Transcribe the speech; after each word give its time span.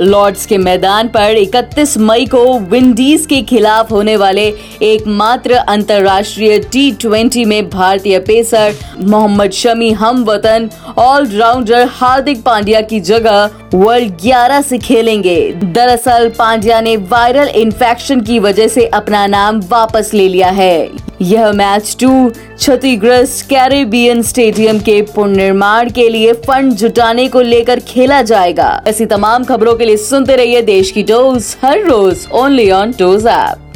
Lord's 0.00 0.44
के 0.46 0.56
मैदान 0.58 1.08
पर 1.08 1.34
31 1.36 1.96
मई 1.98 2.24
को 2.26 2.58
विंडीज 2.58 3.26
के 3.26 3.40
खिलाफ 3.42 3.90
होने 3.90 4.16
वाले 4.16 4.46
एकमात्र 4.82 5.54
अंतर्राष्ट्रीय 5.54 6.58
टी 6.72 6.90
ट्वेंटी 6.92 7.44
में 7.44 7.68
भारतीय 7.70 8.18
पेसर 8.18 8.74
मोहम्मद 9.00 9.50
शमी 9.50 9.90
हम 9.92 10.24
वतन 10.24 10.70
ऑलराउंडर 10.98 11.86
हार्दिक 11.90 12.42
पांड्या 12.42 12.80
की 12.80 13.00
जगह 13.00 13.50
वर्ल्ड 13.74 14.18
11 14.20 14.62
से 14.62 14.78
खेलेंगे। 14.78 15.52
दरअसल 15.54 16.28
पांड्या 16.28 16.80
ने 16.80 16.96
वायरल 16.96 17.48
इन्फेक्शन 17.48 18.20
की 18.20 18.38
वजह 18.38 18.68
से 18.68 18.86
अपना 18.86 19.26
नाम 19.26 19.60
वापस 19.68 20.10
ले 20.14 20.28
लिया 20.28 20.50
है। 20.50 21.11
यह 21.22 21.50
मैच 21.52 21.96
टू 22.00 22.10
क्षतिग्रस्त 22.30 23.46
कैरेबियन 23.48 24.22
स्टेडियम 24.22 24.78
के 24.78 25.00
पुनर्निर्माण 25.14 25.90
के 25.90 26.08
लिए 26.08 26.32
फंड 26.46 26.72
जुटाने 26.72 27.28
को 27.28 27.40
लेकर 27.40 27.80
खेला 27.80 28.22
जाएगा। 28.22 28.70
ऐसी 28.86 29.06
तमाम 29.06 29.44
खबरों 29.44 29.74
के 29.74 29.84
लिए 29.84 29.96
सुनते 29.96 30.36
रहिए 30.36 30.62
देश 30.62 30.90
की 30.90 31.02
डोज 31.02 31.56
हर 31.62 31.82
रोज 31.82 32.26
ओनली 32.32 32.70
ऑन 32.70 32.92
टोज 32.92 33.26
ऐप। 33.26 33.71